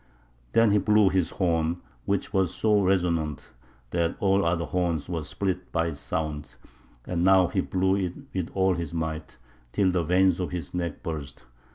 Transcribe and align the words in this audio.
Then 0.53 0.71
he 0.71 0.79
blew 0.79 1.09
his 1.09 1.29
horn, 1.29 1.79
which 2.05 2.33
was 2.33 2.55
so 2.55 2.81
resonant 2.81 3.51
that 3.91 4.15
all 4.19 4.43
other 4.43 4.65
horns 4.65 5.07
were 5.07 5.23
split 5.23 5.71
by 5.71 5.89
its 5.89 5.99
sound; 5.99 6.55
and 7.05 7.23
now 7.23 7.45
he 7.45 7.61
blew 7.61 7.97
it 7.97 8.13
with 8.33 8.49
all 8.55 8.73
his 8.73 8.95
might, 8.95 9.37
till 9.71 9.91
the 9.91 10.01
veins 10.01 10.39
of 10.39 10.49
his 10.49 10.73
neck 10.73 11.03
burst. 11.03 11.45